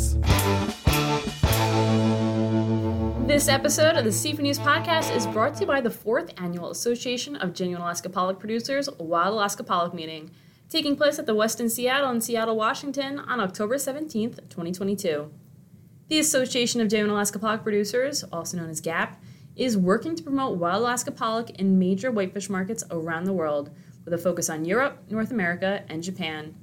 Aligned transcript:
news. 0.00 0.14
This 3.26 3.48
episode 3.48 3.96
of 3.96 4.04
the 4.04 4.12
Seafood 4.12 4.42
News 4.42 4.58
Podcast 4.58 5.14
is 5.14 5.26
brought 5.26 5.54
to 5.54 5.60
you 5.60 5.66
by 5.66 5.80
the 5.80 5.90
fourth 5.90 6.32
annual 6.36 6.70
Association 6.70 7.36
of 7.36 7.54
Genuine 7.54 7.82
Alaska 7.82 8.08
Pollock 8.08 8.38
Producers 8.40 8.88
Wild 8.98 9.34
Alaska 9.34 9.62
Pollock 9.62 9.94
meeting, 9.94 10.30
taking 10.68 10.96
place 10.96 11.18
at 11.18 11.26
the 11.26 11.34
Westin 11.34 11.70
Seattle 11.70 12.10
in 12.10 12.20
Seattle, 12.20 12.56
Washington 12.56 13.18
on 13.18 13.40
October 13.40 13.76
17th, 13.76 14.36
2022. 14.48 15.30
The 16.08 16.18
Association 16.18 16.80
of 16.80 16.88
Genuine 16.88 17.12
Alaska 17.12 17.38
Pollock 17.38 17.62
Producers, 17.62 18.24
also 18.32 18.56
known 18.56 18.70
as 18.70 18.80
GAP, 18.80 19.22
is 19.54 19.76
working 19.76 20.16
to 20.16 20.22
promote 20.22 20.58
wild 20.58 20.82
Alaska 20.82 21.12
pollock 21.12 21.50
in 21.50 21.78
major 21.78 22.10
whitefish 22.10 22.48
markets 22.48 22.82
around 22.90 23.24
the 23.24 23.32
world, 23.32 23.70
with 24.04 24.14
a 24.14 24.18
focus 24.18 24.48
on 24.48 24.64
Europe, 24.64 24.98
North 25.10 25.30
America, 25.30 25.84
and 25.88 26.02
Japan. 26.02 26.54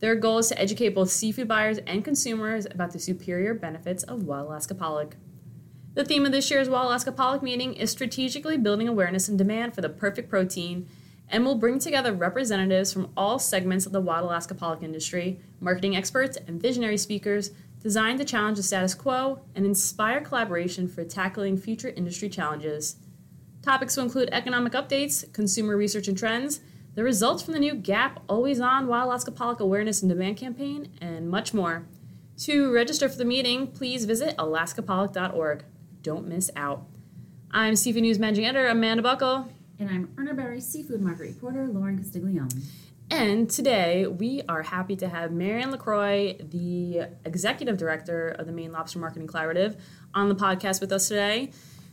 Their 0.00 0.14
goal 0.14 0.38
is 0.38 0.48
to 0.48 0.60
educate 0.60 0.94
both 0.94 1.10
seafood 1.10 1.46
buyers 1.46 1.78
and 1.86 2.04
consumers 2.04 2.66
about 2.66 2.92
the 2.92 2.98
superior 2.98 3.54
benefits 3.54 4.02
of 4.02 4.24
wild 4.24 4.48
Alaska 4.48 4.74
pollock. 4.74 5.16
The 5.94 6.04
theme 6.04 6.24
of 6.24 6.32
this 6.32 6.50
year's 6.50 6.68
Wild 6.68 6.86
Alaska 6.86 7.10
Pollock 7.10 7.42
meeting 7.42 7.74
is 7.74 7.90
strategically 7.90 8.56
building 8.56 8.86
awareness 8.86 9.28
and 9.28 9.36
demand 9.36 9.74
for 9.74 9.80
the 9.80 9.88
perfect 9.88 10.30
protein 10.30 10.88
and 11.28 11.44
will 11.44 11.56
bring 11.56 11.78
together 11.78 12.12
representatives 12.12 12.92
from 12.92 13.10
all 13.16 13.38
segments 13.38 13.86
of 13.86 13.92
the 13.92 14.00
wild 14.00 14.24
Alaska 14.24 14.54
pollock 14.54 14.82
industry, 14.82 15.40
marketing 15.60 15.96
experts, 15.96 16.38
and 16.46 16.62
visionary 16.62 16.96
speakers 16.96 17.50
designed 17.82 18.18
to 18.18 18.24
challenge 18.24 18.56
the 18.56 18.62
status 18.62 18.94
quo 18.94 19.40
and 19.54 19.66
inspire 19.66 20.20
collaboration 20.20 20.86
for 20.86 21.04
tackling 21.04 21.56
future 21.56 21.92
industry 21.96 22.28
challenges. 22.28 22.96
Topics 23.62 23.96
will 23.96 24.04
include 24.04 24.28
economic 24.32 24.72
updates, 24.72 25.30
consumer 25.32 25.76
research 25.76 26.08
and 26.08 26.16
trends, 26.16 26.60
the 26.94 27.04
results 27.04 27.42
from 27.42 27.54
the 27.54 27.60
new 27.60 27.74
GAP 27.74 28.22
Always 28.28 28.60
On 28.60 28.86
Wild 28.86 29.06
Alaska 29.06 29.30
Pollock 29.30 29.60
Awareness 29.60 30.02
and 30.02 30.08
Demand 30.08 30.36
campaign, 30.36 30.88
and 31.00 31.28
much 31.30 31.54
more. 31.54 31.86
To 32.38 32.72
register 32.72 33.08
for 33.08 33.16
the 33.16 33.24
meeting, 33.24 33.66
please 33.66 34.04
visit 34.06 34.36
alaskapollock.org 34.36 35.64
don't 36.02 36.26
miss 36.26 36.50
out. 36.56 36.86
I'm 37.50 37.76
Seafood 37.76 38.02
News 38.02 38.18
Managing 38.18 38.46
Editor 38.46 38.68
Amanda 38.68 39.02
Buckle. 39.02 39.48
And 39.78 39.90
I'm 39.90 40.08
Urner 40.16 40.34
Barry 40.34 40.60
Seafood 40.60 41.00
Market 41.00 41.24
Reporter 41.24 41.66
Lauren 41.66 41.98
Castiglione. 41.98 42.62
And 43.10 43.50
today 43.50 44.06
we 44.06 44.40
are 44.48 44.62
happy 44.62 44.96
to 44.96 45.08
have 45.08 45.32
Marianne 45.32 45.72
LaCroix, 45.72 46.36
the 46.38 47.08
Executive 47.24 47.76
Director 47.76 48.28
of 48.28 48.46
the 48.46 48.52
Maine 48.52 48.72
Lobster 48.72 48.98
Marketing 48.98 49.26
Collaborative, 49.26 49.76
on 50.14 50.28
the 50.28 50.34
podcast 50.34 50.80
with 50.80 50.92
us 50.92 51.08
today. 51.08 51.50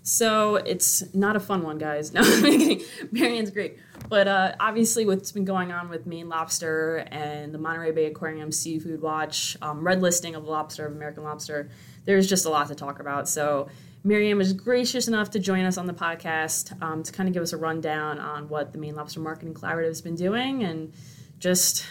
So 0.07 0.55
it's 0.55 1.03
not 1.13 1.35
a 1.35 1.39
fun 1.41 1.63
one, 1.63 1.77
guys. 1.77 2.13
No, 2.17 2.21
I'm 2.23 2.41
kidding. 2.41 2.81
Marianne's 3.11 3.51
great. 3.51 3.77
But 4.07 4.29
uh, 4.29 4.55
obviously, 4.57 5.05
what's 5.05 5.33
been 5.33 5.43
going 5.43 5.73
on 5.73 5.89
with 5.89 6.07
Maine 6.07 6.29
Lobster 6.29 7.05
and 7.11 7.53
the 7.53 7.57
Monterey 7.57 7.91
Bay 7.91 8.05
Aquarium 8.05 8.53
Seafood 8.53 9.01
Watch, 9.01 9.57
um, 9.61 9.85
red 9.85 10.01
listing 10.01 10.35
of 10.35 10.45
lobster, 10.45 10.85
of 10.85 10.93
American 10.93 11.25
lobster, 11.25 11.69
there's 12.05 12.29
just 12.29 12.45
a 12.45 12.49
lot 12.49 12.69
to 12.69 12.75
talk 12.75 13.01
about. 13.01 13.27
So 13.27 13.67
Marianne 14.05 14.37
was 14.37 14.53
gracious 14.53 15.09
enough 15.09 15.31
to 15.31 15.39
join 15.39 15.65
us 15.65 15.77
on 15.77 15.87
the 15.87 15.93
podcast 15.93 16.81
um, 16.81 17.03
to 17.03 17.11
kind 17.11 17.27
of 17.27 17.33
give 17.33 17.43
us 17.43 17.51
a 17.51 17.57
rundown 17.57 18.17
on 18.17 18.47
what 18.47 18.71
the 18.71 18.77
Maine 18.77 18.95
Lobster 18.95 19.19
Marketing 19.19 19.53
Collaborative 19.53 19.87
has 19.87 20.01
been 20.01 20.15
doing 20.15 20.63
and 20.63 20.93
just 21.39 21.85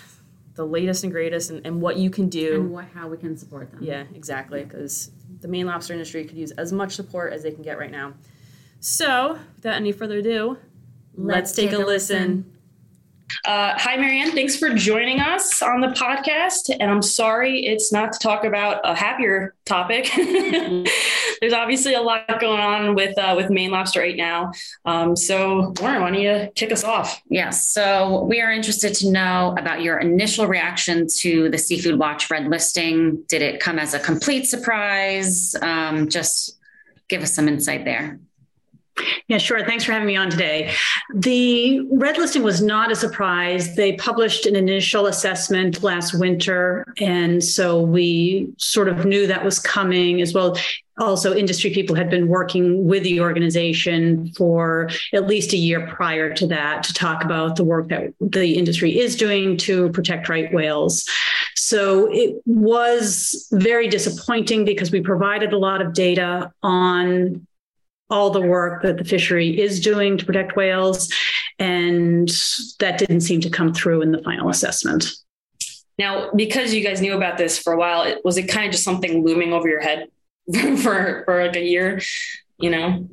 the 0.56 0.64
latest 0.64 1.04
and 1.04 1.12
greatest 1.12 1.50
and, 1.50 1.64
and 1.66 1.80
what 1.80 1.96
you 1.96 2.10
can 2.10 2.28
do 2.28 2.54
and 2.56 2.72
what, 2.72 2.86
how 2.94 3.08
we 3.08 3.16
can 3.16 3.36
support 3.36 3.70
them. 3.70 3.82
Yeah, 3.82 4.04
exactly. 4.14 4.64
Because 4.64 5.10
yeah. 5.28 5.36
the 5.40 5.48
Maine 5.48 5.66
lobster 5.66 5.92
industry 5.92 6.24
could 6.24 6.36
use 6.36 6.50
as 6.52 6.72
much 6.72 6.96
support 6.96 7.32
as 7.32 7.42
they 7.42 7.52
can 7.52 7.62
get 7.62 7.78
right 7.78 7.90
now. 7.90 8.14
So, 8.80 9.38
without 9.56 9.74
any 9.74 9.92
further 9.92 10.18
ado, 10.18 10.58
let's, 11.14 11.34
let's 11.34 11.52
take, 11.52 11.70
take, 11.70 11.78
a, 11.78 11.82
listen. 11.82 12.18
listen 12.18 12.52
uh, 13.44 13.76
hi, 13.76 13.96
Marianne. 13.96 14.32
Thanks 14.32 14.56
for 14.56 14.70
joining 14.70 15.20
us 15.20 15.60
on 15.60 15.80
the 15.80 15.88
podcast. 15.88 16.74
And 16.78 16.90
I'm 16.90 17.02
sorry 17.02 17.66
it's 17.66 17.92
not 17.92 18.12
to 18.12 18.18
talk 18.18 18.44
about 18.44 18.80
a 18.84 18.94
happier 18.94 19.54
topic. 19.64 20.10
There's 21.40 21.52
obviously 21.52 21.94
a 21.94 22.00
lot 22.00 22.40
going 22.40 22.60
on 22.60 22.94
with 22.94 23.16
uh, 23.18 23.34
with 23.36 23.50
Maine 23.50 23.70
Lobster 23.70 24.00
right 24.00 24.16
now. 24.16 24.52
Um, 24.84 25.16
so, 25.16 25.72
Lauren, 25.80 26.02
why 26.02 26.10
don't 26.10 26.20
you 26.20 26.50
kick 26.54 26.72
us 26.72 26.84
off? 26.84 27.22
Yes. 27.28 27.66
So, 27.68 28.24
we 28.24 28.40
are 28.40 28.52
interested 28.52 28.94
to 28.94 29.10
know 29.10 29.54
about 29.58 29.82
your 29.82 29.98
initial 29.98 30.46
reaction 30.46 31.06
to 31.18 31.48
the 31.50 31.58
Seafood 31.58 31.98
Watch 31.98 32.30
red 32.30 32.46
listing. 32.48 33.22
Did 33.28 33.42
it 33.42 33.60
come 33.60 33.78
as 33.78 33.94
a 33.94 33.98
complete 33.98 34.46
surprise? 34.46 35.54
Um, 35.60 36.08
just 36.08 36.58
give 37.08 37.22
us 37.22 37.34
some 37.34 37.48
insight 37.48 37.84
there. 37.84 38.18
Yeah, 39.28 39.38
sure. 39.38 39.64
Thanks 39.64 39.84
for 39.84 39.92
having 39.92 40.06
me 40.06 40.16
on 40.16 40.30
today. 40.30 40.72
The 41.14 41.80
red 41.90 42.16
listing 42.16 42.42
was 42.42 42.62
not 42.62 42.90
a 42.90 42.96
surprise. 42.96 43.74
They 43.74 43.96
published 43.96 44.46
an 44.46 44.56
initial 44.56 45.06
assessment 45.06 45.82
last 45.82 46.18
winter. 46.18 46.86
And 47.00 47.42
so 47.42 47.80
we 47.80 48.52
sort 48.56 48.88
of 48.88 49.04
knew 49.04 49.26
that 49.26 49.44
was 49.44 49.58
coming 49.58 50.20
as 50.20 50.32
well. 50.32 50.56
Also, 50.98 51.34
industry 51.34 51.70
people 51.70 51.94
had 51.94 52.08
been 52.08 52.28
working 52.28 52.86
with 52.86 53.02
the 53.02 53.20
organization 53.20 54.32
for 54.32 54.88
at 55.12 55.26
least 55.26 55.52
a 55.52 55.58
year 55.58 55.86
prior 55.88 56.32
to 56.32 56.46
that 56.46 56.82
to 56.84 56.94
talk 56.94 57.22
about 57.22 57.56
the 57.56 57.64
work 57.64 57.88
that 57.88 58.14
the 58.20 58.56
industry 58.56 58.98
is 58.98 59.14
doing 59.14 59.58
to 59.58 59.90
protect 59.90 60.30
right 60.30 60.50
whales. 60.54 61.06
So 61.54 62.08
it 62.10 62.40
was 62.46 63.46
very 63.52 63.88
disappointing 63.88 64.64
because 64.64 64.90
we 64.90 65.02
provided 65.02 65.52
a 65.52 65.58
lot 65.58 65.82
of 65.82 65.92
data 65.92 66.50
on 66.62 67.46
all 68.10 68.30
the 68.30 68.40
work 68.40 68.82
that 68.82 68.98
the 68.98 69.04
fishery 69.04 69.60
is 69.60 69.80
doing 69.80 70.16
to 70.18 70.24
protect 70.24 70.56
whales. 70.56 71.12
And 71.58 72.28
that 72.80 72.98
didn't 72.98 73.22
seem 73.22 73.40
to 73.40 73.50
come 73.50 73.72
through 73.72 74.02
in 74.02 74.12
the 74.12 74.22
final 74.22 74.48
assessment. 74.48 75.06
Now, 75.98 76.30
because 76.34 76.74
you 76.74 76.82
guys 76.82 77.00
knew 77.00 77.16
about 77.16 77.38
this 77.38 77.58
for 77.58 77.72
a 77.72 77.78
while, 77.78 78.14
was 78.22 78.36
it 78.36 78.44
kind 78.48 78.66
of 78.66 78.72
just 78.72 78.84
something 78.84 79.24
looming 79.24 79.52
over 79.52 79.68
your 79.68 79.80
head 79.80 80.08
for, 80.82 81.22
for 81.24 81.46
like 81.46 81.56
a 81.56 81.64
year, 81.64 82.00
you 82.58 82.70
know? 82.70 83.08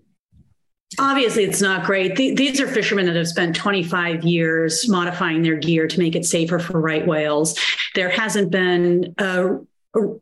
Obviously, 0.99 1.43
it's 1.43 1.61
not 1.61 1.85
great. 1.85 2.15
These 2.15 2.61
are 2.61 2.67
fishermen 2.67 3.07
that 3.07 3.15
have 3.15 3.27
spent 3.27 3.55
25 3.55 4.23
years 4.23 4.87
modifying 4.87 5.41
their 5.41 5.55
gear 5.55 5.87
to 5.87 5.99
make 5.99 6.15
it 6.15 6.23
safer 6.23 6.59
for 6.59 6.79
right 6.79 7.07
whales. 7.07 7.57
There 7.95 8.09
hasn't 8.09 8.51
been 8.51 9.15
a 9.17 9.57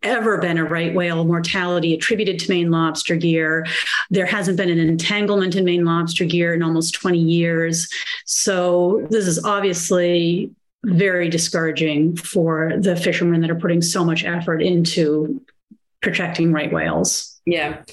ever 0.03 0.37
been 0.37 0.57
a 0.57 0.65
right 0.65 0.93
whale 0.93 1.23
mortality 1.23 1.93
attributed 1.93 2.39
to 2.39 2.49
Maine 2.49 2.71
lobster 2.71 3.15
gear. 3.15 3.65
There 4.09 4.25
hasn't 4.25 4.57
been 4.57 4.69
an 4.69 4.79
entanglement 4.79 5.55
in 5.55 5.65
Maine 5.65 5.85
lobster 5.85 6.25
gear 6.25 6.53
in 6.53 6.61
almost 6.61 6.93
20 6.93 7.17
years. 7.17 7.87
So 8.25 9.07
this 9.09 9.27
is 9.27 9.43
obviously 9.43 10.51
very 10.83 11.29
discouraging 11.29 12.17
for 12.17 12.73
the 12.77 12.95
fishermen 12.95 13.41
that 13.41 13.51
are 13.51 13.55
putting 13.55 13.81
so 13.81 14.03
much 14.03 14.23
effort 14.23 14.61
into 14.61 15.41
protecting 16.01 16.51
right 16.51 16.71
whales. 16.71 17.39
Yeah. 17.45 17.83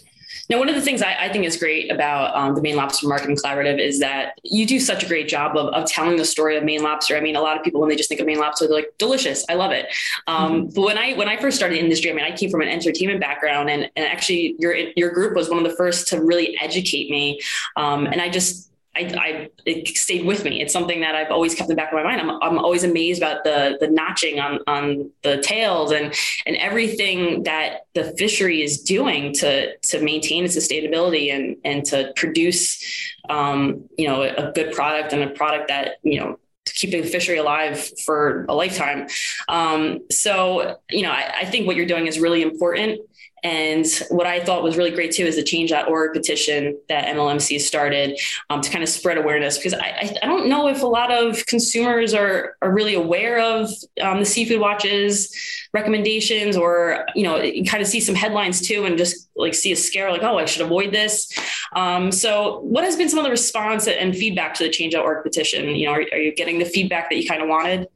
Now, 0.48 0.59
one 0.59 0.69
of 0.69 0.75
the 0.75 0.81
things 0.81 1.03
I, 1.03 1.14
I 1.14 1.32
think 1.32 1.44
is 1.44 1.56
great 1.56 1.92
about 1.92 2.34
um, 2.34 2.54
the 2.54 2.62
Maine 2.62 2.76
Lobster 2.76 3.06
Marketing 3.06 3.36
Collaborative 3.36 3.78
is 3.78 4.00
that 4.00 4.38
you 4.44 4.66
do 4.66 4.81
such 4.81 5.04
a 5.04 5.06
great 5.06 5.28
job 5.28 5.56
of, 5.56 5.75
of 5.75 5.86
telling 5.86 6.16
the 6.16 6.25
story 6.25 6.56
of 6.56 6.64
Maine 6.64 6.82
lobster. 6.82 7.16
I 7.16 7.20
mean, 7.20 7.36
a 7.36 7.41
lot 7.41 7.56
of 7.56 7.62
people 7.62 7.81
when 7.81 7.91
they 7.91 7.97
just 7.97 8.09
think 8.09 8.20
of 8.20 8.26
Maine 8.26 8.38
lobster, 8.38 8.66
they're 8.66 8.76
like, 8.76 8.94
delicious, 8.98 9.44
I 9.48 9.54
love 9.54 9.72
it. 9.72 9.87
Um, 10.26 10.53
mm-hmm. 10.53 10.75
But 10.75 10.82
when 10.82 10.98
I 10.98 11.14
when 11.14 11.28
I 11.28 11.37
first 11.37 11.56
started 11.56 11.76
the 11.76 11.82
industry, 11.82 12.10
I 12.10 12.14
mean, 12.14 12.25
I 12.25 12.34
came 12.34 12.50
from 12.50 12.62
an 12.62 12.69
entertainment 12.69 13.20
background, 13.20 13.69
and 13.69 13.91
and 13.97 14.06
actually 14.06 14.56
your 14.58 14.75
your 14.97 15.10
group 15.10 15.34
was 15.37 15.50
one 15.50 15.58
of 15.58 15.70
the 15.70 15.76
first 15.76 16.08
to 16.08 16.22
really 16.22 16.58
educate 16.60 17.10
me. 17.10 17.41
Um, 17.76 18.06
and 18.06 18.20
I 18.20 18.31
just 18.31 18.70
I, 18.98 19.14
I, 19.16 19.50
it 19.64 19.97
stayed 19.97 20.26
with 20.26 20.44
me. 20.44 20.60
It's 20.60 20.72
something 20.72 21.00
that 21.00 21.14
I've 21.14 21.31
always 21.31 21.54
kept 21.54 21.70
in 21.70 21.76
the 21.76 21.81
back 21.81 21.92
of 21.92 21.94
my 21.94 22.03
mind. 22.03 22.20
I'm, 22.20 22.31
I'm 22.42 22.59
always 22.59 22.82
amazed 22.82 23.22
about 23.22 23.44
the 23.44 23.76
the 23.81 23.88
notching 23.88 24.41
on 24.41 24.59
on 24.66 25.10
the 25.22 25.38
tails 25.38 25.92
and 25.92 26.12
and 26.47 26.56
everything 26.56 27.44
that 27.44 27.87
the 27.94 28.12
fishery 28.19 28.62
is 28.62 28.82
doing 28.82 29.32
to 29.34 29.76
to 29.76 30.00
maintain 30.02 30.44
its 30.44 30.56
sustainability 30.56 31.32
and 31.32 31.56
and 31.64 31.84
to 31.87 32.12
produce 32.17 32.82
um, 33.28 33.84
you 33.96 34.08
know 34.08 34.22
a, 34.22 34.49
a 34.49 34.52
good 34.52 34.72
product 34.72 35.12
and 35.12 35.22
a 35.22 35.31
product 35.31 35.69
that 35.69 35.96
you 36.02 36.19
know 36.19 36.38
keeping 36.64 37.02
the 37.02 37.08
fishery 37.08 37.38
alive 37.38 37.90
for 38.00 38.44
a 38.49 38.55
lifetime. 38.55 39.08
Um, 39.49 40.00
so, 40.11 40.76
you 40.90 41.02
know, 41.02 41.11
I, 41.11 41.32
I, 41.40 41.44
think 41.46 41.67
what 41.67 41.76
you're 41.76 41.87
doing 41.87 42.06
is 42.06 42.20
really 42.20 42.43
important. 42.43 43.00
And 43.43 43.87
what 44.11 44.26
I 44.26 44.40
thought 44.40 44.62
was 44.62 44.76
really 44.76 44.90
great 44.90 45.12
too 45.12 45.25
is 45.25 45.37
the 45.37 45.43
change.org 45.43 46.12
petition 46.12 46.79
that 46.88 47.06
MLMC 47.06 47.61
started 47.61 48.19
um, 48.50 48.61
to 48.61 48.70
kind 48.70 48.82
of 48.82 48.88
spread 48.88 49.19
awareness 49.19 49.56
because 49.58 49.75
I, 49.75 50.17
I, 50.23 50.26
don't 50.26 50.49
know 50.49 50.69
if 50.69 50.82
a 50.82 50.87
lot 50.87 51.12
of 51.12 51.44
consumers 51.46 52.14
are, 52.14 52.56
are 52.62 52.73
really 52.73 52.94
aware 52.94 53.40
of 53.40 53.70
um, 54.02 54.19
the 54.19 54.25
Seafood 54.25 54.61
Watch's 54.61 55.35
recommendations 55.73 56.56
or, 56.56 57.06
you 57.14 57.23
know, 57.23 57.40
you 57.40 57.64
kind 57.64 57.82
of 57.82 57.88
see 57.88 58.00
some 58.00 58.14
headlines 58.14 58.61
too 58.61 58.85
and 58.85 58.99
just 58.99 59.29
like 59.37 59.55
see 59.55 59.73
a 59.73 59.76
scare 59.76 60.11
like, 60.11 60.23
oh, 60.23 60.38
I 60.38 60.44
should 60.44 60.62
avoid 60.62 60.93
this. 60.93 61.31
Um, 61.75 62.11
so 62.11 62.61
what 62.61 62.84
has 62.84 62.96
been 62.96 63.08
some 63.08 63.19
of 63.19 63.25
the 63.25 63.31
response 63.31 63.87
and 63.87 64.17
feedback 64.17 64.55
to 64.55 64.64
the 64.64 64.70
change.org 64.70 65.23
petition? 65.23 65.76
You 65.76 65.87
know, 65.87 65.93
are, 65.93 66.05
are 66.12 66.19
you 66.19 66.34
getting 66.34 66.58
the 66.58 66.64
feedback 66.64 67.08
that 67.11 67.17
you 67.17 67.29
kind 67.29 67.43
of 67.43 67.49
wanted? 67.49 67.88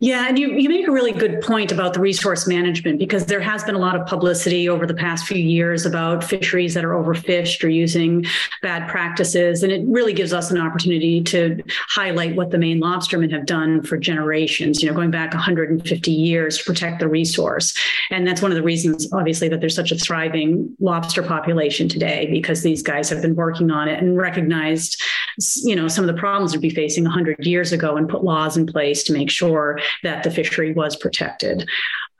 Yeah, 0.00 0.28
and 0.28 0.38
you, 0.38 0.52
you 0.52 0.68
make 0.68 0.86
a 0.86 0.92
really 0.92 1.12
good 1.12 1.40
point 1.40 1.72
about 1.72 1.94
the 1.94 2.00
resource 2.00 2.46
management 2.46 2.98
because 2.98 3.26
there 3.26 3.40
has 3.40 3.64
been 3.64 3.74
a 3.74 3.78
lot 3.78 3.96
of 3.96 4.06
publicity 4.06 4.68
over 4.68 4.86
the 4.86 4.94
past 4.94 5.26
few 5.26 5.38
years 5.38 5.86
about 5.86 6.22
fisheries 6.22 6.74
that 6.74 6.84
are 6.84 6.92
overfished 6.92 7.64
or 7.64 7.68
using 7.68 8.24
bad 8.62 8.88
practices. 8.88 9.62
And 9.62 9.72
it 9.72 9.84
really 9.86 10.12
gives 10.12 10.32
us 10.32 10.50
an 10.50 10.58
opportunity 10.58 11.22
to 11.24 11.62
highlight 11.88 12.36
what 12.36 12.50
the 12.50 12.58
Maine 12.58 12.80
lobstermen 12.80 13.32
have 13.32 13.46
done 13.46 13.82
for 13.82 13.96
generations, 13.96 14.82
you 14.82 14.88
know, 14.88 14.94
going 14.94 15.10
back 15.10 15.32
150 15.32 16.10
years 16.10 16.58
to 16.58 16.64
protect 16.64 17.00
the 17.00 17.08
resource. 17.08 17.74
And 18.10 18.26
that's 18.26 18.42
one 18.42 18.50
of 18.50 18.56
the 18.56 18.62
reasons, 18.62 19.12
obviously, 19.12 19.48
that 19.48 19.60
there's 19.60 19.74
such 19.74 19.92
a 19.92 19.96
thriving 19.96 20.74
lobster 20.80 21.22
population 21.22 21.88
today 21.88 22.28
because 22.30 22.62
these 22.62 22.82
guys 22.82 23.08
have 23.10 23.22
been 23.22 23.34
working 23.34 23.70
on 23.70 23.88
it 23.88 24.02
and 24.02 24.16
recognized, 24.16 25.00
you 25.62 25.74
know, 25.74 25.88
some 25.88 26.08
of 26.08 26.14
the 26.14 26.20
problems 26.20 26.52
we'd 26.52 26.60
be 26.60 26.70
facing 26.70 27.04
100 27.04 27.44
years 27.44 27.72
ago 27.72 27.96
and 27.96 28.08
put 28.08 28.24
laws 28.24 28.56
in 28.56 28.66
place 28.66 29.02
to 29.04 29.12
make 29.12 29.30
sure 29.30 29.63
that 30.02 30.22
the 30.22 30.30
fishery 30.30 30.72
was 30.72 30.96
protected. 30.96 31.68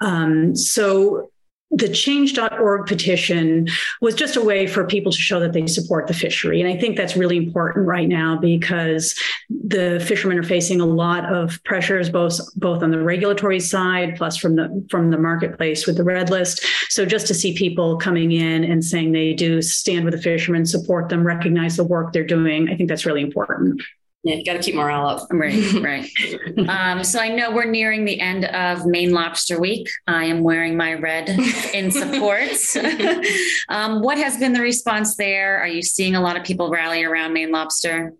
Um, 0.00 0.55
so 0.55 1.31
the 1.70 1.88
change.org 1.88 2.87
petition 2.87 3.69
was 4.00 4.14
just 4.14 4.37
a 4.37 4.41
way 4.41 4.67
for 4.67 4.87
people 4.87 5.11
to 5.11 5.19
show 5.19 5.41
that 5.41 5.52
they 5.52 5.67
support 5.67 6.06
the 6.06 6.14
fishery. 6.14 6.61
And 6.61 6.70
I 6.70 6.79
think 6.79 6.96
that's 6.96 7.17
really 7.17 7.37
important 7.37 7.87
right 7.87 8.08
now 8.08 8.37
because 8.37 9.19
the 9.49 10.02
fishermen 10.06 10.38
are 10.38 10.44
facing 10.44 10.81
a 10.81 10.87
lot 10.87 11.25
of 11.32 11.62
pressures, 11.64 12.11
both 12.11 12.38
both 12.55 12.82
on 12.82 12.93
the 12.93 13.02
regulatory 13.02 13.58
side, 13.58 14.14
plus 14.17 14.37
from 14.37 14.55
the 14.55 14.87
from 14.88 15.11
the 15.11 15.19
marketplace 15.19 15.87
with 15.87 15.97
the 15.97 16.05
red 16.05 16.31
list. 16.31 16.64
So 16.90 17.05
just 17.05 17.26
to 17.29 17.35
see 17.35 17.56
people 17.56 17.97
coming 17.97 18.31
in 18.31 18.62
and 18.62 18.85
saying 18.85 19.11
they 19.11 19.32
do 19.32 19.61
stand 19.61 20.05
with 20.05 20.14
the 20.14 20.20
fishermen, 20.20 20.67
support 20.67 21.08
them, 21.08 21.26
recognize 21.26 21.76
the 21.76 21.85
work 21.85 22.12
they're 22.12 22.25
doing, 22.25 22.69
I 22.69 22.76
think 22.76 22.88
that's 22.88 23.06
really 23.06 23.23
important. 23.23 23.82
Yeah, 24.25 24.37
you 24.37 24.44
got 24.44 24.55
to 24.55 24.59
keep 24.59 24.75
morale 24.75 25.06
up. 25.06 25.29
Right, 25.31 25.73
right. 25.75 26.69
um, 26.69 27.05
so 27.05 27.21
I 27.21 27.29
know 27.29 27.50
we're 27.50 27.71
nearing 27.71 28.06
the 28.06 28.19
end 28.21 28.47
of 28.47 28.87
Maine 28.87 29.12
Lobster 29.12 29.61
Week. 29.61 29.87
I 30.06 30.25
am 30.25 30.43
wearing 30.43 30.79
my 30.79 30.94
red 30.94 31.29
in 31.75 31.91
support. 31.91 32.49
um, 33.69 34.00
what 34.00 34.17
has 34.17 34.38
been 34.38 34.55
the 34.55 34.62
response 34.62 35.17
there? 35.17 35.59
Are 35.59 35.69
you 35.69 35.82
seeing 35.82 36.17
a 36.17 36.23
lot 36.23 36.38
of 36.38 36.44
people 36.44 36.71
rally 36.71 37.05
around 37.05 37.35
Maine 37.35 37.50
Lobster? 37.50 38.15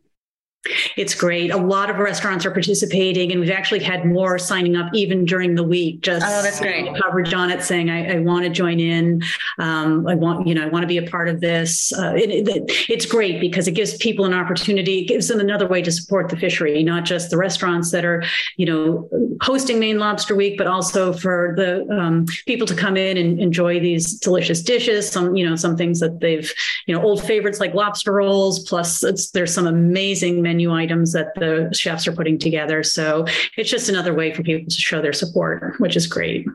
It's 0.97 1.15
great. 1.15 1.51
A 1.51 1.57
lot 1.57 1.91
of 1.91 1.97
restaurants 1.97 2.47
are 2.47 2.51
participating, 2.51 3.33
and 3.33 3.41
we've 3.41 3.51
actually 3.51 3.83
had 3.83 4.05
more 4.05 4.39
signing 4.39 4.77
up 4.77 4.93
even 4.95 5.25
during 5.25 5.55
the 5.55 5.63
week. 5.63 6.01
Just 6.01 6.25
oh, 6.27 6.43
that's 6.43 6.61
great 6.61 6.89
coverage 7.03 7.35
on 7.35 7.51
it, 7.51 7.63
saying 7.63 7.91
I, 7.91 8.15
I 8.15 8.19
want 8.21 8.45
to 8.45 8.51
join 8.51 8.81
in. 8.81 9.23
Um, 9.59 10.07
I 10.07 10.15
want 10.15 10.47
you 10.47 10.55
know 10.55 10.65
I 10.65 10.69
want 10.69 10.83
to 10.83 10.87
be 10.87 10.99
a 10.99 11.09
part 11.09 11.29
of 11.29 11.41
this. 11.41 11.93
Uh, 11.93 12.15
it, 12.17 12.49
it, 12.49 12.89
it's 12.89 13.07
great 13.07 13.41
because 13.41 13.69
it 13.69 13.73
gives 13.73 13.97
people 13.99 14.25
an 14.25 14.33
opportunity. 14.33 15.01
It 15.01 15.09
gives 15.09 15.29
them 15.29 15.41
another 15.41 15.67
way 15.69 15.83
to 15.83 15.93
support 15.93 16.29
the 16.31 16.37
fishery, 16.37 16.83
not 16.83 17.05
just 17.05 17.31
the 17.31 17.37
restaurants 17.37 17.91
that 17.91 18.05
are 18.05 18.25
you 18.57 18.67
know 18.67 19.09
hosting 19.43 19.79
Maine 19.79 19.99
Lobster 19.99 20.35
Week, 20.35 20.57
but 20.57 20.67
also 20.67 21.13
for 21.13 21.55
the 21.57 21.87
um, 21.89 22.27
people 22.47 22.67
to 22.67 22.75
come 22.75 22.97
in 22.97 23.17
and 23.17 23.39
enjoy 23.41 23.81
these 23.81 24.19
delicious 24.19 24.63
dishes. 24.63 25.11
Some 25.11 25.37
you 25.37 25.49
know 25.49 25.57
some 25.57 25.77
things 25.77 26.01
that 26.01 26.21
they've 26.21 26.53
you 26.87 26.95
know 26.95 27.03
old 27.03 27.23
favorites 27.23 27.61
like 27.61 27.75
lobster 27.75 28.13
rolls. 28.13 28.65
Plus, 28.65 29.01
there's 29.33 29.53
some 29.53 29.67
amazing 29.67 30.43
menu 30.55 30.73
items 30.73 31.12
that 31.12 31.35
the 31.35 31.69
chefs 31.73 32.06
are 32.06 32.12
putting 32.12 32.39
together. 32.39 32.83
So 32.83 33.27
it's 33.56 33.71
just 33.71 33.89
another 33.89 34.15
way 34.15 34.33
for 34.33 34.43
people 34.43 34.69
to 34.69 34.75
show 34.75 35.03
their 35.03 35.12
support, 35.12 35.79
which 35.81 35.97
is 35.97 36.06
great. 36.06 36.47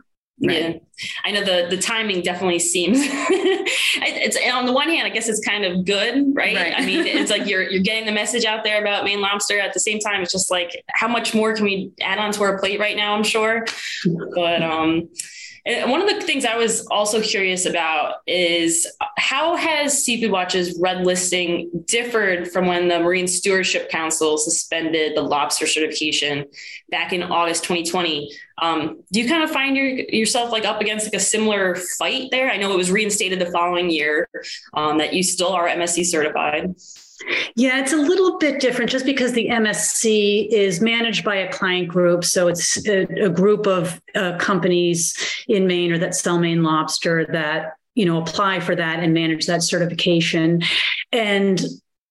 Right. 0.42 0.82
Yeah, 0.98 1.08
I 1.26 1.32
know 1.32 1.44
the 1.44 1.68
the 1.76 1.82
timing 1.82 2.22
definitely 2.22 2.60
seems. 2.60 3.00
it's 3.02 4.38
on 4.54 4.66
the 4.66 4.72
one 4.72 4.88
hand, 4.88 5.06
I 5.06 5.10
guess 5.10 5.28
it's 5.28 5.46
kind 5.46 5.66
of 5.66 5.84
good, 5.86 6.34
right? 6.34 6.56
right? 6.56 6.74
I 6.78 6.86
mean, 6.86 7.06
it's 7.06 7.30
like 7.30 7.46
you're 7.46 7.64
you're 7.64 7.84
getting 7.84 8.06
the 8.06 8.14
message 8.14 8.46
out 8.46 8.64
there 8.64 8.82
about 8.82 9.04
Maine 9.04 9.20
lobster. 9.20 9.60
At 9.60 9.74
the 9.74 9.82
same 9.82 10.00
time, 10.00 10.22
it's 10.22 10.32
just 10.32 10.50
like 10.50 10.82
how 10.92 11.10
much 11.10 11.36
more 11.36 11.54
can 11.54 11.66
we 11.66 11.92
add 12.00 12.20
onto 12.20 12.42
our 12.42 12.58
plate 12.58 12.80
right 12.80 12.96
now? 12.96 13.16
I'm 13.16 13.24
sure, 13.24 13.66
but 14.34 14.64
um, 14.64 15.10
and 15.66 15.92
one 15.92 16.02
of 16.02 16.10
the 16.10 16.22
things 16.22 16.46
I 16.46 16.58
was 16.58 16.86
also 16.88 17.22
curious 17.22 17.66
about 17.66 18.16
is 18.28 18.88
how 19.18 19.56
has 19.56 20.04
Seafood 20.04 20.32
Watch's 20.32 20.78
red 20.80 21.06
listing 21.06 21.70
differed 21.86 22.52
from 22.52 22.68
when 22.68 22.88
the 22.88 23.00
Marine 23.00 23.28
Stewardship 23.28 23.90
Council 23.90 24.38
suspended 24.38 25.16
the 25.16 25.22
lobster 25.22 25.68
certification 25.68 26.46
back 26.90 27.14
in 27.14 27.24
August 27.24 27.64
2020? 27.64 28.32
Um, 28.62 29.04
do 29.12 29.22
you 29.22 29.28
kind 29.28 29.44
of 29.44 29.52
find 29.52 29.76
your, 29.76 29.88
yourself 29.88 30.52
like 30.52 30.66
up 30.66 30.82
against 30.82 31.08
like 31.08 31.14
a 31.14 31.20
similar 31.20 31.76
fight 31.76 32.30
there? 32.32 32.50
I 32.50 32.58
know 32.58 32.72
it 32.74 32.78
was 32.78 32.92
reinstated 32.92 33.40
the 33.40 33.52
following 33.52 33.90
year 33.90 34.30
um, 34.74 34.98
that 34.98 35.14
you 35.14 35.24
still 35.24 35.50
are 35.50 35.68
MSC 35.68 36.06
certified. 36.06 36.76
Yeah, 37.56 37.80
it's 37.82 37.94
a 37.94 37.98
little 37.98 38.38
bit 38.38 38.62
different 38.62 38.90
just 38.90 39.06
because 39.06 39.34
the 39.34 39.50
MSC 39.50 40.48
is 40.50 40.80
managed 40.82 41.26
by 41.26 41.36
a 41.36 41.52
client 41.52 41.88
group. 41.88 42.24
So 42.24 42.48
it's 42.48 42.88
a, 42.88 43.02
a 43.26 43.30
group 43.30 43.68
of 43.68 44.02
uh, 44.16 44.38
companies 44.38 45.16
in 45.48 45.68
Maine 45.68 45.92
or 45.92 45.98
that 45.98 46.16
sell 46.16 46.40
Maine 46.40 46.64
lobster 46.64 47.26
that 47.32 47.74
you 47.96 48.06
know 48.06 48.22
apply 48.22 48.62
for 48.62 48.76
that 48.76 49.00
and 49.00 49.14
manage 49.14 49.46
that 49.48 49.64
certification 49.64 50.62
and 51.12 51.62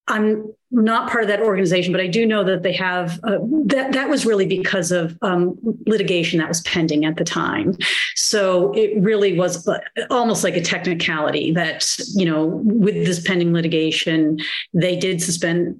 I'm 0.09 0.53
not 0.71 1.09
part 1.09 1.23
of 1.23 1.27
that 1.29 1.41
organization, 1.41 1.91
but 1.91 2.01
I 2.01 2.07
do 2.07 2.25
know 2.25 2.43
that 2.43 2.63
they 2.63 2.73
have 2.73 3.19
uh, 3.23 3.37
that. 3.65 3.93
That 3.93 4.09
was 4.09 4.25
really 4.25 4.45
because 4.45 4.91
of 4.91 5.17
um, 5.21 5.57
litigation 5.87 6.39
that 6.39 6.47
was 6.47 6.61
pending 6.61 7.05
at 7.05 7.17
the 7.17 7.23
time. 7.23 7.75
So 8.15 8.71
it 8.73 9.01
really 9.01 9.37
was 9.37 9.67
uh, 9.67 9.79
almost 10.09 10.43
like 10.43 10.55
a 10.55 10.61
technicality 10.61 11.51
that 11.53 11.87
you 12.15 12.25
know, 12.25 12.45
with 12.63 12.95
this 13.05 13.21
pending 13.25 13.53
litigation, 13.53 14.39
they 14.73 14.95
did 14.95 15.21
suspend 15.21 15.79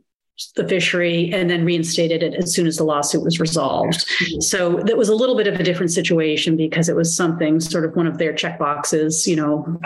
the 0.55 0.67
fishery 0.67 1.31
and 1.33 1.49
then 1.49 1.65
reinstated 1.65 2.23
it 2.23 2.33
as 2.35 2.53
soon 2.53 2.67
as 2.67 2.77
the 2.77 2.83
lawsuit 2.83 3.23
was 3.23 3.39
resolved. 3.39 4.05
So 4.39 4.77
that 4.85 4.97
was 4.97 5.09
a 5.09 5.15
little 5.15 5.35
bit 5.35 5.47
of 5.47 5.59
a 5.59 5.63
different 5.63 5.91
situation 5.91 6.55
because 6.55 6.89
it 6.89 6.95
was 6.95 7.15
something 7.15 7.59
sort 7.59 7.85
of 7.85 7.95
one 7.95 8.07
of 8.07 8.17
their 8.17 8.33
check 8.33 8.57
boxes, 8.57 9.27
you 9.27 9.35
know, 9.35 9.79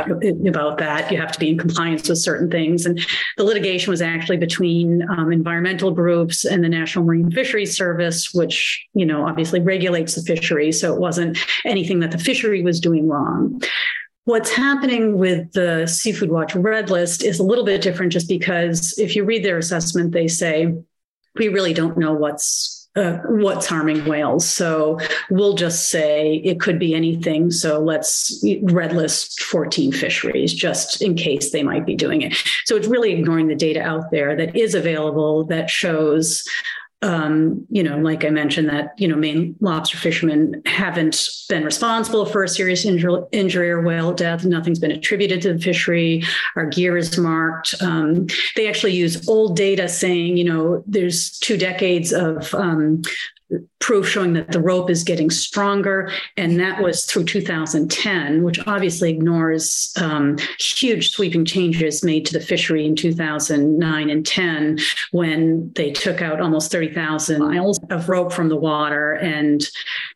about 0.48 0.78
that. 0.78 1.12
You 1.12 1.20
have 1.20 1.32
to 1.32 1.40
be 1.40 1.50
in 1.50 1.58
compliance 1.58 2.08
with 2.08 2.20
certain 2.20 2.50
things. 2.50 2.86
And 2.86 3.00
the 3.38 3.44
litigation 3.44 3.92
was 3.92 4.02
actually 4.02 4.38
between 4.38 5.08
um, 5.10 5.32
environmental 5.32 5.92
groups 5.92 6.46
and 6.46 6.64
the 6.64 6.70
National 6.70 7.06
Marine 7.06 7.32
Fisheries 7.32 7.76
Service, 7.76 8.34
which, 8.34 8.86
you 8.94 9.06
know, 9.06 9.26
obviously 9.26 9.60
regulates 9.60 10.16
the 10.16 10.22
fishery. 10.22 10.72
So 10.72 10.94
it 10.94 11.00
wasn't 11.00 11.38
anything 11.66 12.00
that 12.00 12.12
the 12.12 12.18
fishery 12.18 12.62
was 12.62 12.80
doing 12.80 13.08
wrong. 13.08 13.62
What's 14.25 14.52
happening 14.52 15.18
with 15.18 15.52
the 15.52 15.86
Seafood 15.86 16.31
Watch 16.31 16.56
Red 16.56 16.90
List 16.90 17.24
is 17.24 17.40
a 17.40 17.44
little 17.44 17.66
bit 17.66 17.81
different 17.81 18.14
just 18.14 18.30
because 18.30 18.98
if 18.98 19.16
you 19.16 19.25
read 19.25 19.44
their 19.44 19.58
assessment, 19.58 20.14
they 20.14 20.30
say, 20.30 20.74
we 21.36 21.50
really 21.50 21.74
don't 21.74 21.98
know 21.98 22.14
what's 22.14 22.88
uh, 22.96 23.18
what's 23.25 23.66
harming 23.66 24.06
whales. 24.06 24.48
So 24.48 25.00
we'll 25.31 25.56
just 25.56 25.90
say 25.90 26.36
it 26.36 26.60
could 26.60 26.78
be 26.78 26.94
anything. 26.94 27.50
So 27.50 27.80
let's 27.80 28.44
red 28.62 28.94
list 28.94 29.42
14 29.42 29.92
fisheries 29.92 30.53
just 30.53 31.01
in 31.01 31.15
case 31.15 31.51
they 31.51 31.63
might 31.63 31.88
be 31.88 31.96
doing 31.96 32.22
it. 32.22 32.36
So 32.65 32.75
it's 32.75 32.88
really 32.88 33.12
ignoring 33.12 33.48
the 33.48 33.56
data 33.56 33.82
out 33.82 34.12
there 34.12 34.36
that 34.36 34.56
is 34.56 34.75
available 34.75 35.44
that 35.46 35.72
shows 35.72 36.48
um, 37.03 37.67
you 37.69 37.83
know, 37.83 37.98
like 37.98 38.24
I 38.24 38.29
mentioned, 38.29 38.69
that 38.69 38.93
you 38.98 39.07
know, 39.07 39.15
Maine 39.15 39.55
lobster 39.60 39.98
fishermen 39.98 40.62
haven't 40.65 41.27
been 41.50 41.65
responsible 41.65 42.25
for 42.25 42.43
a 42.43 42.48
serious 42.48 42.86
injury, 42.86 43.22
injury 43.33 43.69
or 43.69 43.81
whale 43.81 44.13
death. 44.13 44.45
Nothing's 44.45 44.79
been 44.79 44.91
attributed 44.91 45.41
to 45.41 45.53
the 45.53 45.60
fishery. 45.60 46.24
Our 46.55 46.65
gear 46.65 46.95
is 46.95 47.17
marked. 47.17 47.75
Um, 47.81 48.27
they 48.55 48.69
actually 48.69 48.93
use 48.93 49.27
old 49.27 49.57
data 49.57 49.89
saying, 49.89 50.38
you 50.38 50.45
know, 50.45 50.83
there's 50.88 51.38
two 51.39 51.57
decades 51.57 52.13
of 52.13 52.53
um, 52.55 53.01
proof 53.79 54.07
showing 54.07 54.33
that 54.33 54.51
the 54.51 54.62
rope 54.62 54.89
is 54.89 55.03
getting 55.03 55.29
stronger. 55.29 56.10
And 56.38 56.60
that 56.60 56.81
was 56.81 57.05
through 57.05 57.25
2010, 57.25 58.43
which 58.43 58.60
obviously 58.65 59.10
ignores 59.10 59.93
um, 60.00 60.38
huge 60.57 61.12
sweeping 61.12 61.43
changes 61.43 62.03
made 62.03 62.25
to 62.27 62.33
the 62.33 62.39
fishery 62.39 62.86
in 62.86 62.95
2009 62.95 64.10
and 64.10 64.25
10 64.25 64.79
when 65.12 65.72
they 65.75 65.91
took 65.91 66.22
out 66.22 66.39
almost 66.39 66.72
30,000 66.72 67.39
miles 67.39 67.79
of 67.89 68.07
rope 68.07 68.31
from 68.31 68.48
the 68.48 68.55
water. 68.55 69.13
And, 69.13 69.67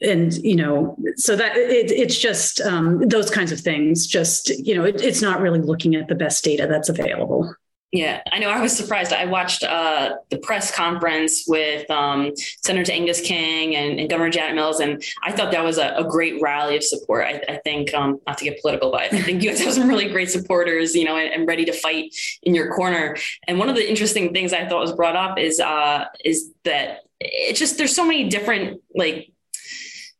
and 0.01 0.33
you 0.37 0.55
know, 0.55 0.97
so 1.17 1.35
that 1.35 1.57
it, 1.57 1.91
it's 1.91 2.17
just 2.17 2.61
um, 2.61 3.07
those 3.07 3.29
kinds 3.29 3.51
of 3.51 3.59
things, 3.59 4.07
just, 4.07 4.49
you 4.49 4.75
know, 4.75 4.85
it, 4.85 5.01
it's 5.01 5.21
not 5.21 5.41
really 5.41 5.61
looking 5.61 5.95
at 5.95 6.07
the 6.07 6.15
best 6.15 6.43
data 6.43 6.67
that's 6.69 6.89
available. 6.89 7.53
Yeah, 7.93 8.21
I 8.33 8.39
know. 8.39 8.49
I 8.49 8.59
was 8.59 8.75
surprised. 8.75 9.13
I 9.13 9.23
watched 9.23 9.63
uh, 9.63 10.15
the 10.29 10.39
press 10.39 10.75
conference 10.75 11.45
with 11.47 11.89
um, 11.89 12.33
Senator 12.35 12.91
Angus 12.91 13.21
King 13.21 13.77
and, 13.77 13.97
and, 13.97 14.09
Governor 14.09 14.29
Janet 14.29 14.55
Mills, 14.55 14.81
and 14.81 15.01
I 15.23 15.31
thought 15.31 15.51
that 15.53 15.63
was 15.63 15.77
a, 15.77 15.95
a 15.95 16.03
great 16.03 16.41
rally 16.41 16.75
of 16.75 16.83
support. 16.83 17.25
I, 17.25 17.41
I 17.47 17.57
think, 17.63 17.93
um, 17.93 18.19
not 18.27 18.37
to 18.39 18.43
get 18.43 18.61
political, 18.61 18.91
but 18.91 19.13
I 19.13 19.21
think 19.21 19.41
you 19.41 19.49
guys 19.49 19.63
have 19.63 19.73
some 19.73 19.87
really 19.87 20.09
great 20.09 20.29
supporters, 20.29 20.95
you 20.95 21.05
know, 21.05 21.15
and, 21.15 21.33
and, 21.33 21.47
ready 21.47 21.63
to 21.63 21.71
fight 21.71 22.13
in 22.43 22.53
your 22.53 22.73
corner. 22.73 23.15
And 23.47 23.57
one 23.57 23.69
of 23.69 23.75
the 23.75 23.89
interesting 23.89 24.33
things 24.33 24.51
I 24.51 24.67
thought 24.67 24.81
was 24.81 24.91
brought 24.91 25.15
up 25.15 25.39
is 25.39 25.61
uh, 25.61 26.05
is 26.25 26.51
that 26.65 27.03
it's 27.21 27.57
just 27.57 27.77
there's 27.77 27.95
so 27.95 28.05
many 28.05 28.27
different 28.27 28.81
like 28.95 29.31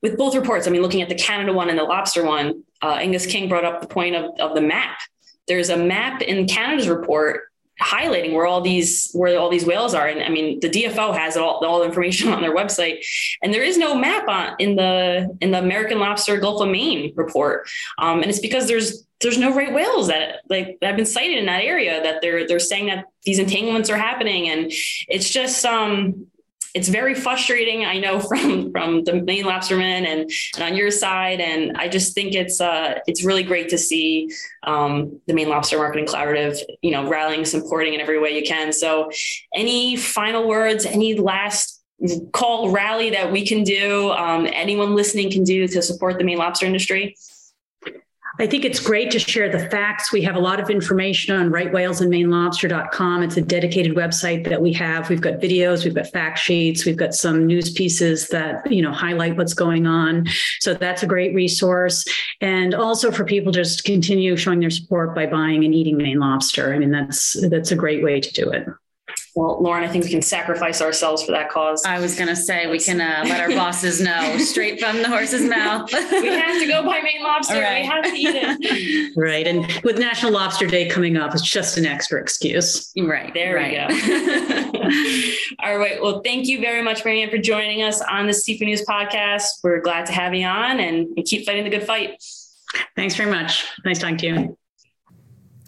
with 0.02 0.18
both 0.18 0.36
reports. 0.36 0.68
I 0.68 0.70
mean, 0.70 0.82
looking 0.82 1.02
at 1.02 1.10
the 1.10 1.16
Canada 1.16 1.52
one 1.52 1.70
and 1.70 1.78
the 1.78 1.84
lobster 1.84 2.24
one, 2.24 2.64
uh, 2.82 2.94
Angus 2.94 3.26
King 3.26 3.50
brought 3.50 3.66
up 3.66 3.82
the 3.82 3.88
point 3.88 4.16
of, 4.16 4.32
of 4.40 4.56
the 4.56 4.62
map. 4.62 5.00
There's 5.50 5.70
a 5.70 5.78
map 5.78 6.22
in 6.22 6.48
Canada's 6.48 6.88
report 6.88 7.42
highlighting 7.82 8.34
where 8.34 8.46
all 8.46 8.62
these 8.62 9.12
where 9.14 9.38
all 9.40 9.50
these 9.50 9.66
whales 9.66 9.94
are. 9.94 10.08
And 10.08 10.24
I 10.24 10.30
mean, 10.30 10.60
the 10.60 10.70
DFO 10.70 11.16
has 11.16 11.38
all 11.38 11.64
all 11.66 11.80
the 11.80 11.86
information 11.86 12.30
on 12.34 12.42
their 12.42 12.56
website, 12.56 13.06
and 13.42 13.54
there 13.54 13.64
is 13.64 13.78
no 13.78 13.96
map 13.96 14.28
on 14.28 14.56
in 14.60 14.76
the 14.76 15.36
in 15.42 15.52
the 15.52 15.60
American 15.60 16.00
Lobster 16.00 16.38
Gulf 16.38 16.62
of 16.62 16.70
Maine 16.70 17.14
report, 17.16 17.68
um, 17.98 18.22
and 18.22 18.30
it's 18.30 18.40
because 18.40 18.68
there's 18.68 19.06
there's 19.22 19.38
no 19.38 19.54
right 19.54 19.74
whales 19.74 20.08
that 20.08 20.42
like 20.50 20.78
that 20.82 20.88
have 20.88 20.96
been 20.96 21.06
sighted 21.06 21.38
in 21.38 21.46
that 21.48 21.64
area 21.64 22.02
that 22.04 22.22
they're 22.22 22.48
they're 22.48 22.60
saying 22.60 22.88
that 22.88 23.06
these 23.24 23.40
entanglements 23.40 23.90
are 23.90 23.98
happening, 23.98 24.50
and 24.50 24.72
it's 25.08 25.30
just 25.30 25.66
um 25.66 26.28
it's 26.78 26.90
very 26.90 27.16
frustrating. 27.16 27.86
I 27.86 27.98
know 27.98 28.20
from 28.30 28.72
from 28.72 29.04
the 29.04 29.14
Maine 29.14 29.46
lobstermen 29.46 30.06
and, 30.06 30.32
and 30.56 30.64
on 30.64 30.76
your 30.76 30.92
side, 30.92 31.42
and 31.42 31.76
I 31.76 31.88
just 31.88 32.14
think 32.14 32.36
it's 32.36 32.62
uh, 32.62 33.00
it's 33.08 33.26
really 33.26 33.44
great 33.44 33.70
to 33.70 33.78
see 33.78 34.32
um, 34.64 35.20
the 35.26 35.34
Maine 35.34 35.50
Lobster 35.50 35.78
Marketing 35.78 36.06
Collaborative, 36.06 36.62
you 36.82 36.92
know, 36.92 37.10
rallying, 37.10 37.46
supporting 37.46 37.96
in 37.96 38.00
every 38.00 38.20
way 38.20 38.38
you 38.38 38.44
can. 38.44 38.72
So, 38.72 39.12
any 39.56 39.96
final 39.96 40.48
words? 40.48 40.86
Any 40.86 41.16
last 41.16 41.84
call 42.32 42.70
rally 42.70 43.10
that 43.10 43.32
we 43.32 43.46
can 43.46 43.64
do? 43.64 44.12
Um, 44.12 44.48
anyone 44.54 44.94
listening 44.96 45.32
can 45.32 45.44
do 45.44 45.68
to 45.68 45.82
support 45.82 46.20
the 46.20 46.24
Maine 46.24 46.38
lobster 46.38 46.68
industry? 46.68 47.16
I 48.40 48.46
think 48.46 48.66
it's 48.66 48.80
great 48.80 49.10
to 49.12 49.20
share 49.20 49.50
the 49.50 49.68
facts. 49.70 50.12
We 50.12 50.22
have 50.22 50.36
a 50.36 50.40
lot 50.40 50.60
of 50.60 50.70
information 50.70 51.36
on 51.36 51.50
rightwhalesandmainelobster.com. 51.50 53.24
It's 53.24 53.38
a 53.38 53.42
dedicated 53.42 53.96
website 53.96 54.48
that 54.48 54.62
we 54.62 54.72
have. 54.74 55.10
We've 55.10 55.22
got 55.22 55.36
videos, 55.36 55.84
we've 55.84 55.96
got 55.96 56.08
fact 56.08 56.38
sheets, 56.38 56.86
we've 56.86 56.98
got 56.98 57.16
some 57.16 57.48
news 57.48 57.72
pieces 57.72 58.28
that, 58.28 58.72
you 58.72 58.84
know, 58.84 58.92
highlight 58.92 59.38
what's 59.38 59.56
going 59.56 59.88
on. 59.88 60.28
So 60.60 60.76
that's 60.76 61.02
a 61.02 61.08
great 61.08 61.34
resource. 61.34 62.06
And 62.40 62.76
also 62.76 63.12
for 63.12 63.26
people 63.26 63.52
just 63.52 63.84
continue 63.84 64.38
showing 64.38 64.60
their 64.60 64.70
support 64.70 65.16
by 65.16 65.26
buying 65.26 65.66
and 65.66 65.74
eating 65.74 65.98
Maine 65.98 66.20
lobster. 66.20 66.74
I 66.74 66.80
mean, 66.80 66.92
that's 66.92 67.36
that's 67.50 67.72
a 67.72 67.76
great 67.76 68.04
way 68.04 68.20
to 68.20 68.34
do 68.34 68.50
it. 68.52 68.68
Well, 69.38 69.62
Lauren, 69.62 69.84
I 69.84 69.88
think 69.88 70.04
we 70.04 70.10
can 70.10 70.24
sacrifice 70.24 70.82
ourselves 70.82 71.22
for 71.22 71.32
that 71.32 71.52
cause. 71.52 71.86
I 71.86 72.00
was 72.00 72.16
going 72.16 72.28
to 72.28 72.36
say 72.36 72.66
we 72.66 72.80
can 72.80 73.00
uh, 73.00 73.24
let 73.24 73.40
our 73.40 73.50
bosses 73.50 74.02
know 74.02 74.36
straight 74.40 74.80
from 74.80 74.98
the 74.98 75.08
horse's 75.08 75.44
mouth. 75.48 75.94
we 75.94 76.28
have 76.28 76.60
to 76.60 76.66
go 76.68 76.84
buy 76.84 77.02
Maine 77.02 77.22
lobster. 77.22 77.62
Right. 77.62 77.84
We 77.84 77.88
have 77.88 78.04
to 78.04 78.10
eat 78.10 78.34
it. 78.34 79.14
Right. 79.16 79.46
And 79.48 79.72
with 79.84 80.00
National 80.00 80.32
Lobster 80.32 80.66
Day 80.66 80.90
coming 80.90 81.18
up, 81.18 81.34
it's 81.34 81.48
just 81.48 81.78
an 81.78 81.86
extra 81.86 82.20
excuse. 82.20 82.92
Right. 82.98 83.32
There 83.34 83.56
right. 83.56 83.90
we 83.90 84.02
go. 84.02 85.32
All 85.64 85.78
right. 85.78 86.02
Well, 86.02 86.22
thank 86.24 86.48
you 86.48 86.60
very 86.60 86.82
much, 86.82 87.06
Marianne, 87.06 87.30
for 87.30 87.38
joining 87.38 87.84
us 87.84 88.02
on 88.02 88.26
the 88.26 88.34
Seafood 88.34 88.68
News 88.68 88.86
podcast. 88.86 89.46
We're 89.64 89.82
glad 89.82 90.08
to 90.08 90.14
have 90.14 90.34
you 90.34 90.46
on 90.46 90.80
and, 90.80 91.16
and 91.16 91.26
keep 91.26 91.46
fighting 91.46 91.64
the 91.64 91.70
good 91.70 91.84
fight. 91.84 92.24
Thanks 92.96 93.16
very 93.16 93.30
much. 93.30 93.66
Nice 93.86 94.00
talking 94.00 94.18
to 94.18 94.28
you. 94.28 94.58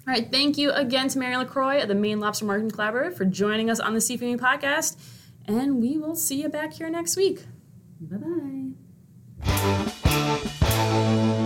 All 0.10 0.16
right, 0.16 0.32
thank 0.32 0.58
you 0.58 0.72
again 0.72 1.08
to 1.10 1.20
Mary 1.20 1.38
LaCroix 1.38 1.84
of 1.84 1.88
the 1.88 1.94
Maine 1.94 2.20
Lobster 2.20 2.44
Marketing 2.44 2.72
Collaborative 2.72 3.14
for 3.14 3.26
joining 3.26 3.70
us 3.70 3.80
on 3.80 3.94
the 3.94 4.02
Seafood 4.02 4.40
Podcast. 4.40 4.98
And 5.46 5.80
we 5.80 6.00
will 6.00 6.16
see 6.16 6.42
you 6.42 6.50
back 6.50 6.74
here 6.74 6.90
next 6.90 7.16
week. 7.16 7.46
Bye 8.02 8.18
bye. 11.38 11.46